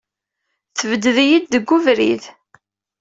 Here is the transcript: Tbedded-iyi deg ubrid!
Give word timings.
Tbedded-iyi 0.77 1.37
deg 1.53 1.67
ubrid! 1.77 2.23